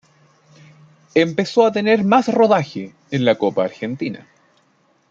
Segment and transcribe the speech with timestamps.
[1.13, 4.27] Empezó a tener más rodaje en la copa argentina.